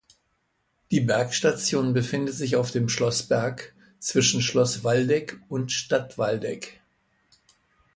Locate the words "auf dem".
2.55-2.89